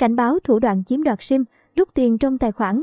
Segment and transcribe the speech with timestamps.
[0.00, 1.44] cảnh báo thủ đoạn chiếm đoạt SIM,
[1.76, 2.82] rút tiền trong tài khoản.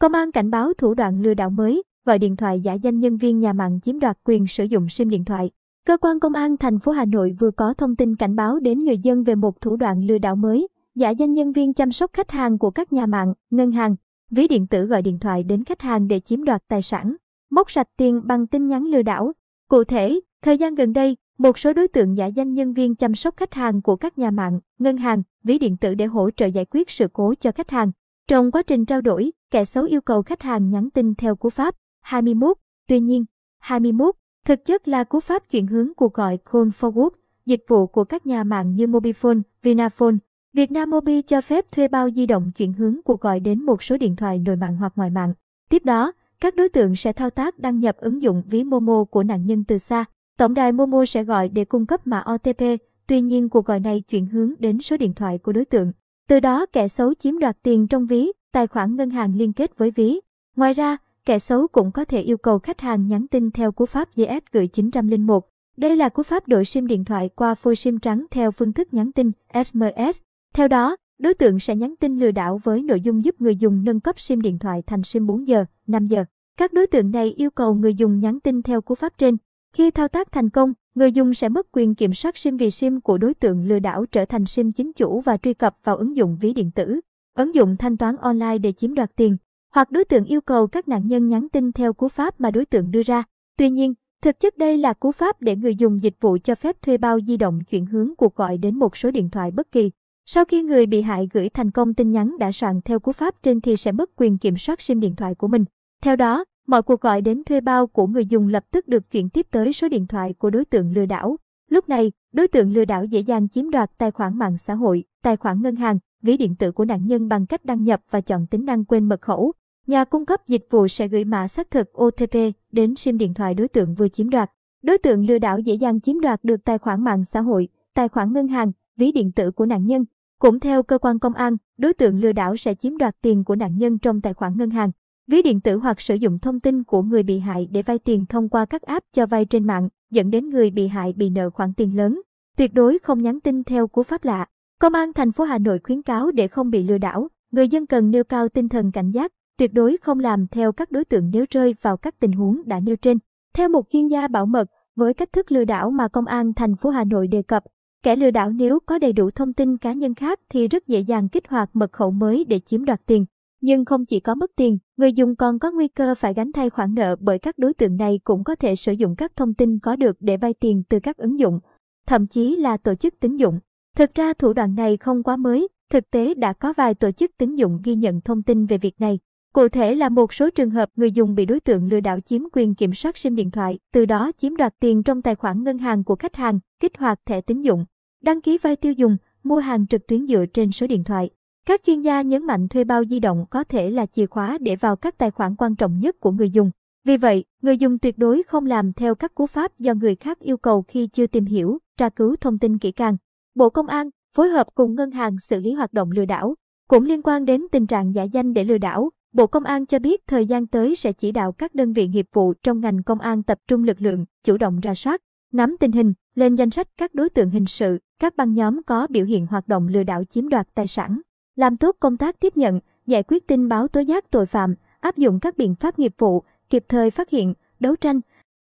[0.00, 3.16] Công an cảnh báo thủ đoạn lừa đảo mới, gọi điện thoại giả danh nhân
[3.16, 5.50] viên nhà mạng chiếm đoạt quyền sử dụng SIM điện thoại.
[5.86, 8.84] Cơ quan công an thành phố Hà Nội vừa có thông tin cảnh báo đến
[8.84, 12.10] người dân về một thủ đoạn lừa đảo mới, giả danh nhân viên chăm sóc
[12.12, 13.96] khách hàng của các nhà mạng, ngân hàng,
[14.30, 17.16] ví điện tử gọi điện thoại đến khách hàng để chiếm đoạt tài sản,
[17.50, 19.32] móc sạch tiền bằng tin nhắn lừa đảo.
[19.68, 23.14] Cụ thể, thời gian gần đây, một số đối tượng giả danh nhân viên chăm
[23.14, 26.46] sóc khách hàng của các nhà mạng, ngân hàng, ví điện tử để hỗ trợ
[26.46, 27.92] giải quyết sự cố cho khách hàng.
[28.28, 31.50] Trong quá trình trao đổi, kẻ xấu yêu cầu khách hàng nhắn tin theo cú
[31.50, 32.56] pháp 21.
[32.88, 33.24] Tuy nhiên,
[33.58, 37.10] 21 thực chất là cú pháp chuyển hướng cuộc gọi call forward,
[37.46, 40.14] dịch vụ của các nhà mạng như Mobifone, Vinaphone.
[40.52, 43.96] Vietnam Mobi cho phép thuê bao di động chuyển hướng cuộc gọi đến một số
[43.96, 45.34] điện thoại nội mạng hoặc ngoài mạng.
[45.70, 46.12] Tiếp đó,
[46.46, 49.64] các đối tượng sẽ thao tác đăng nhập ứng dụng ví Momo của nạn nhân
[49.64, 50.04] từ xa.
[50.38, 52.62] Tổng đài Momo sẽ gọi để cung cấp mã OTP,
[53.06, 55.92] tuy nhiên cuộc gọi này chuyển hướng đến số điện thoại của đối tượng.
[56.28, 59.78] Từ đó kẻ xấu chiếm đoạt tiền trong ví, tài khoản ngân hàng liên kết
[59.78, 60.20] với ví.
[60.56, 63.86] Ngoài ra, kẻ xấu cũng có thể yêu cầu khách hàng nhắn tin theo cú
[63.86, 65.48] pháp GS gửi 901.
[65.76, 68.94] Đây là cú pháp đổi SIM điện thoại qua phôi SIM trắng theo phương thức
[68.94, 69.30] nhắn tin
[69.64, 70.20] SMS.
[70.54, 73.84] Theo đó, đối tượng sẽ nhắn tin lừa đảo với nội dung giúp người dùng
[73.84, 76.24] nâng cấp SIM điện thoại thành SIM 4 giờ, 5 giờ.
[76.58, 79.36] Các đối tượng này yêu cầu người dùng nhắn tin theo cú pháp trên.
[79.72, 83.00] Khi thao tác thành công, người dùng sẽ mất quyền kiểm soát SIM vì SIM
[83.00, 86.16] của đối tượng lừa đảo trở thành SIM chính chủ và truy cập vào ứng
[86.16, 87.00] dụng ví điện tử,
[87.36, 89.36] ứng dụng thanh toán online để chiếm đoạt tiền.
[89.74, 92.64] Hoặc đối tượng yêu cầu các nạn nhân nhắn tin theo cú pháp mà đối
[92.64, 93.24] tượng đưa ra.
[93.58, 96.82] Tuy nhiên, thực chất đây là cú pháp để người dùng dịch vụ cho phép
[96.82, 99.90] thuê bao di động chuyển hướng cuộc gọi đến một số điện thoại bất kỳ.
[100.26, 103.42] Sau khi người bị hại gửi thành công tin nhắn đã soạn theo cú pháp
[103.42, 105.64] trên thì sẽ mất quyền kiểm soát SIM điện thoại của mình.
[106.02, 109.28] Theo đó, mọi cuộc gọi đến thuê bao của người dùng lập tức được chuyển
[109.28, 111.36] tiếp tới số điện thoại của đối tượng lừa đảo.
[111.70, 115.04] Lúc này, đối tượng lừa đảo dễ dàng chiếm đoạt tài khoản mạng xã hội,
[115.22, 118.20] tài khoản ngân hàng, ví điện tử của nạn nhân bằng cách đăng nhập và
[118.20, 119.52] chọn tính năng quên mật khẩu.
[119.86, 122.34] Nhà cung cấp dịch vụ sẽ gửi mã xác thực OTP
[122.72, 124.50] đến SIM điện thoại đối tượng vừa chiếm đoạt.
[124.82, 128.08] Đối tượng lừa đảo dễ dàng chiếm đoạt được tài khoản mạng xã hội, tài
[128.08, 130.04] khoản ngân hàng, ví điện tử của nạn nhân.
[130.38, 133.56] Cũng theo cơ quan công an, đối tượng lừa đảo sẽ chiếm đoạt tiền của
[133.56, 134.90] nạn nhân trong tài khoản ngân hàng,
[135.26, 138.26] ví điện tử hoặc sử dụng thông tin của người bị hại để vay tiền
[138.26, 141.50] thông qua các app cho vay trên mạng, dẫn đến người bị hại bị nợ
[141.50, 142.20] khoản tiền lớn.
[142.56, 144.46] Tuyệt đối không nhắn tin theo cú pháp lạ.
[144.80, 147.86] Công an thành phố Hà Nội khuyến cáo để không bị lừa đảo, người dân
[147.86, 151.30] cần nêu cao tinh thần cảnh giác, tuyệt đối không làm theo các đối tượng
[151.32, 153.18] nếu rơi vào các tình huống đã nêu trên.
[153.54, 156.76] Theo một chuyên gia bảo mật, với cách thức lừa đảo mà công an thành
[156.76, 157.64] phố Hà Nội đề cập,
[158.02, 161.00] kẻ lừa đảo nếu có đầy đủ thông tin cá nhân khác thì rất dễ
[161.00, 163.26] dàng kích hoạt mật khẩu mới để chiếm đoạt tiền.
[163.60, 166.70] Nhưng không chỉ có mất tiền, người dùng còn có nguy cơ phải gánh thay
[166.70, 169.78] khoản nợ bởi các đối tượng này cũng có thể sử dụng các thông tin
[169.78, 171.60] có được để vay tiền từ các ứng dụng,
[172.06, 173.60] thậm chí là tổ chức tín dụng.
[173.96, 177.30] Thực ra thủ đoạn này không quá mới, thực tế đã có vài tổ chức
[177.38, 179.18] tín dụng ghi nhận thông tin về việc này.
[179.54, 182.42] Cụ thể là một số trường hợp người dùng bị đối tượng lừa đảo chiếm
[182.52, 185.78] quyền kiểm soát SIM điện thoại, từ đó chiếm đoạt tiền trong tài khoản ngân
[185.78, 187.84] hàng của khách hàng, kích hoạt thẻ tín dụng,
[188.22, 191.30] đăng ký vay tiêu dùng, mua hàng trực tuyến dựa trên số điện thoại.
[191.66, 194.76] Các chuyên gia nhấn mạnh thuê bao di động có thể là chìa khóa để
[194.76, 196.70] vào các tài khoản quan trọng nhất của người dùng.
[197.04, 200.38] Vì vậy, người dùng tuyệt đối không làm theo các cú pháp do người khác
[200.38, 203.16] yêu cầu khi chưa tìm hiểu, tra cứu thông tin kỹ càng.
[203.54, 206.54] Bộ Công an phối hợp cùng ngân hàng xử lý hoạt động lừa đảo.
[206.88, 209.98] Cũng liên quan đến tình trạng giả danh để lừa đảo, Bộ Công an cho
[209.98, 213.20] biết thời gian tới sẽ chỉ đạo các đơn vị nghiệp vụ trong ngành công
[213.20, 215.22] an tập trung lực lượng, chủ động ra soát,
[215.52, 219.06] nắm tình hình, lên danh sách các đối tượng hình sự, các băng nhóm có
[219.10, 221.20] biểu hiện hoạt động lừa đảo chiếm đoạt tài sản,
[221.56, 225.16] làm tốt công tác tiếp nhận, giải quyết tin báo tố giác tội phạm, áp
[225.16, 228.20] dụng các biện pháp nghiệp vụ, kịp thời phát hiện, đấu tranh,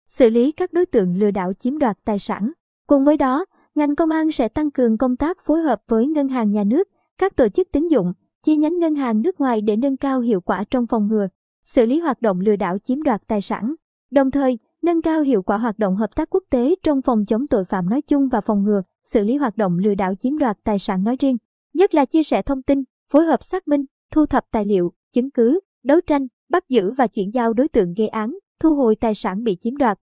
[0.07, 2.51] xử lý các đối tượng lừa đảo chiếm đoạt tài sản.
[2.87, 3.45] Cùng với đó,
[3.75, 6.89] ngành công an sẽ tăng cường công tác phối hợp với ngân hàng nhà nước,
[7.17, 10.41] các tổ chức tín dụng, chi nhánh ngân hàng nước ngoài để nâng cao hiệu
[10.41, 11.27] quả trong phòng ngừa,
[11.63, 13.75] xử lý hoạt động lừa đảo chiếm đoạt tài sản.
[14.11, 17.47] Đồng thời, nâng cao hiệu quả hoạt động hợp tác quốc tế trong phòng chống
[17.47, 20.57] tội phạm nói chung và phòng ngừa, xử lý hoạt động lừa đảo chiếm đoạt
[20.63, 21.37] tài sản nói riêng,
[21.73, 25.31] nhất là chia sẻ thông tin, phối hợp xác minh, thu thập tài liệu, chứng
[25.31, 29.15] cứ, đấu tranh, bắt giữ và chuyển giao đối tượng gây án, thu hồi tài
[29.15, 29.99] sản bị chiếm đoạt.